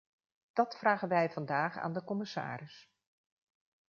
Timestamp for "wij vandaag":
1.09-1.77